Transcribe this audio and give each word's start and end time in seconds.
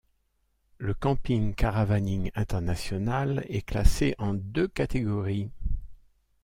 Le 0.79 0.95
Camping- 0.95 1.53
Caravanning 1.53 2.31
international 2.33 3.45
est 3.49 3.61
classé 3.61 4.15
en 4.17 4.33
deux 4.33 4.67
catégories. 4.67 5.51